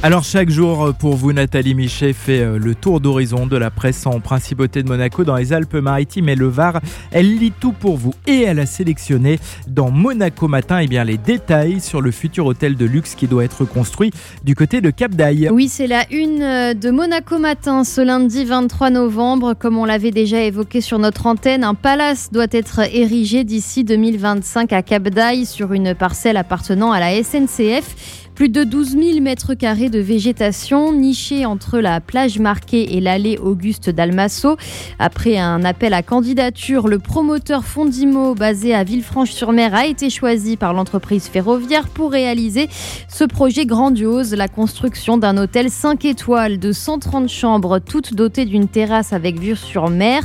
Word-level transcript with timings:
Alors 0.00 0.22
chaque 0.22 0.48
jour 0.48 0.84
euh, 0.84 0.92
pour 0.92 1.16
vous, 1.16 1.32
Nathalie 1.32 1.74
Michet 1.74 2.12
fait 2.12 2.38
euh, 2.38 2.56
le 2.56 2.76
tour 2.76 3.00
d'horizon 3.00 3.48
de 3.48 3.56
la 3.56 3.68
presse 3.72 4.06
en 4.06 4.20
principauté 4.20 4.84
de 4.84 4.88
Monaco 4.88 5.24
dans 5.24 5.34
les 5.34 5.52
Alpes-Maritimes 5.52 6.28
et 6.28 6.36
le 6.36 6.46
Var. 6.46 6.80
Elle 7.10 7.36
lit 7.36 7.50
tout 7.50 7.72
pour 7.72 7.96
vous 7.96 8.14
et 8.28 8.42
elle 8.42 8.60
a 8.60 8.66
sélectionné 8.66 9.40
dans 9.66 9.90
Monaco 9.90 10.46
Matin 10.46 10.78
eh 10.78 10.86
bien, 10.86 11.02
les 11.02 11.18
détails 11.18 11.80
sur 11.80 12.00
le 12.00 12.12
futur 12.12 12.46
hôtel 12.46 12.76
de 12.76 12.84
luxe 12.84 13.16
qui 13.16 13.26
doit 13.26 13.42
être 13.42 13.64
construit 13.64 14.12
du 14.44 14.54
côté 14.54 14.80
de 14.80 14.90
Cap 14.90 15.16
d'Aille. 15.16 15.48
Oui, 15.52 15.66
c'est 15.66 15.88
la 15.88 16.04
une 16.12 16.42
euh, 16.42 16.74
de 16.74 16.92
Monaco 16.92 17.38
Matin 17.38 17.82
ce 17.82 18.00
lundi 18.00 18.44
23 18.44 18.90
novembre. 18.90 19.54
Comme 19.54 19.78
on 19.78 19.84
l'avait 19.84 20.12
déjà 20.12 20.40
évoqué 20.42 20.80
sur 20.80 21.00
notre 21.00 21.26
antenne, 21.26 21.64
un 21.64 21.74
palace 21.74 22.30
doit 22.30 22.46
être 22.52 22.82
érigé 22.94 23.42
d'ici 23.42 23.82
2025 23.82 24.72
à 24.72 24.82
Cap 24.82 25.08
d'Aille 25.08 25.44
sur 25.44 25.72
une 25.72 25.96
parcelle 25.96 26.36
appartenant 26.36 26.92
à 26.92 27.00
la 27.00 27.20
SNCF. 27.20 28.28
Plus 28.38 28.50
de 28.50 28.62
12 28.62 28.90
000 28.90 29.20
mètres 29.20 29.54
carrés 29.54 29.87
de 29.88 29.98
végétation 29.98 30.92
nichée 30.92 31.46
entre 31.46 31.78
la 31.78 32.00
plage 32.00 32.38
marquée 32.38 32.96
et 32.96 33.00
l'allée 33.00 33.38
Auguste 33.38 33.90
Dalmasso. 33.90 34.56
Après 34.98 35.38
un 35.38 35.64
appel 35.64 35.94
à 35.94 36.02
candidature, 36.02 36.88
le 36.88 36.98
promoteur 36.98 37.64
Fondimo, 37.64 38.34
basé 38.34 38.74
à 38.74 38.84
Villefranche-sur-Mer, 38.84 39.74
a 39.74 39.86
été 39.86 40.10
choisi 40.10 40.56
par 40.56 40.74
l'entreprise 40.74 41.28
ferroviaire 41.28 41.88
pour 41.88 42.12
réaliser 42.12 42.68
ce 43.08 43.24
projet 43.24 43.66
grandiose, 43.66 44.34
la 44.34 44.48
construction 44.48 45.18
d'un 45.18 45.36
hôtel 45.36 45.70
5 45.70 46.04
étoiles 46.04 46.58
de 46.58 46.72
130 46.72 47.28
chambres, 47.28 47.78
toutes 47.78 48.14
dotées 48.14 48.44
d'une 48.44 48.68
terrasse 48.68 49.12
avec 49.12 49.38
vue 49.38 49.56
sur 49.56 49.88
mer. 49.88 50.22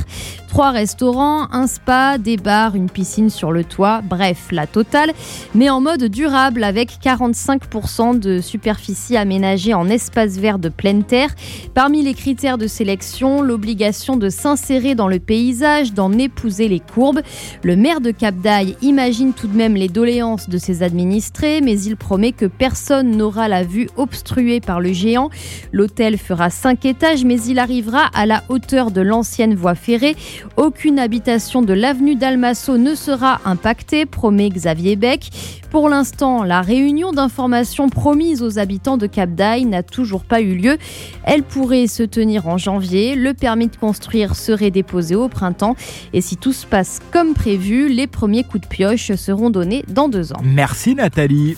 Trois 0.54 0.70
restaurants, 0.70 1.52
un 1.52 1.66
spa, 1.66 2.16
des 2.16 2.36
bars, 2.36 2.76
une 2.76 2.88
piscine 2.88 3.28
sur 3.28 3.50
le 3.50 3.64
toit, 3.64 4.02
bref, 4.08 4.52
la 4.52 4.68
totale, 4.68 5.10
mais 5.52 5.68
en 5.68 5.80
mode 5.80 6.04
durable 6.04 6.62
avec 6.62 6.90
45% 7.02 8.20
de 8.20 8.40
superficie 8.40 9.16
aménagée 9.16 9.74
en 9.74 9.88
espace 9.88 10.38
vert 10.38 10.60
de 10.60 10.68
pleine 10.68 11.02
terre. 11.02 11.34
Parmi 11.74 12.04
les 12.04 12.14
critères 12.14 12.56
de 12.56 12.68
sélection, 12.68 13.42
l'obligation 13.42 14.16
de 14.16 14.28
s'insérer 14.28 14.94
dans 14.94 15.08
le 15.08 15.18
paysage, 15.18 15.92
d'en 15.92 16.12
épouser 16.12 16.68
les 16.68 16.78
courbes. 16.78 17.22
Le 17.64 17.74
maire 17.74 18.00
de 18.00 18.12
Cap 18.12 18.36
d'Aille 18.36 18.76
imagine 18.80 19.32
tout 19.32 19.48
de 19.48 19.56
même 19.56 19.74
les 19.74 19.88
doléances 19.88 20.48
de 20.48 20.58
ses 20.58 20.84
administrés, 20.84 21.62
mais 21.62 21.80
il 21.80 21.96
promet 21.96 22.30
que 22.30 22.46
personne 22.46 23.16
n'aura 23.16 23.48
la 23.48 23.64
vue 23.64 23.88
obstruée 23.96 24.60
par 24.60 24.78
le 24.78 24.92
géant. 24.92 25.30
L'hôtel 25.72 26.16
fera 26.16 26.48
cinq 26.48 26.84
étages, 26.84 27.24
mais 27.24 27.42
il 27.42 27.58
arrivera 27.58 28.04
à 28.14 28.24
la 28.24 28.44
hauteur 28.48 28.92
de 28.92 29.00
l'ancienne 29.00 29.56
voie 29.56 29.74
ferrée 29.74 30.14
aucune 30.56 30.98
habitation 30.98 31.62
de 31.62 31.72
l'avenue 31.72 32.16
d'Almasso 32.16 32.78
ne 32.78 32.94
sera 32.94 33.40
impactée, 33.44 34.06
promet 34.06 34.48
Xavier 34.48 34.96
Beck. 34.96 35.30
Pour 35.70 35.88
l'instant, 35.88 36.44
la 36.44 36.60
réunion 36.60 37.12
d'information 37.12 37.88
promise 37.88 38.42
aux 38.42 38.58
habitants 38.58 38.96
de 38.96 39.06
Cap 39.06 39.30
d'Aille 39.30 39.64
n'a 39.64 39.82
toujours 39.82 40.24
pas 40.24 40.40
eu 40.40 40.54
lieu. 40.54 40.78
Elle 41.24 41.42
pourrait 41.42 41.88
se 41.88 42.02
tenir 42.02 42.46
en 42.46 42.58
janvier. 42.58 43.16
Le 43.16 43.34
permis 43.34 43.68
de 43.68 43.76
construire 43.76 44.36
serait 44.36 44.70
déposé 44.70 45.16
au 45.16 45.28
printemps. 45.28 45.74
Et 46.12 46.20
si 46.20 46.36
tout 46.36 46.52
se 46.52 46.66
passe 46.66 47.00
comme 47.10 47.34
prévu, 47.34 47.88
les 47.88 48.06
premiers 48.06 48.44
coups 48.44 48.62
de 48.62 48.68
pioche 48.68 49.12
seront 49.14 49.50
donnés 49.50 49.84
dans 49.88 50.08
deux 50.08 50.32
ans. 50.32 50.40
Merci 50.44 50.94
Nathalie. 50.94 51.52